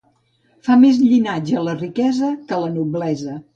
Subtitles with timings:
[0.67, 3.41] Fa més llinatge la riquesa que la noblesa.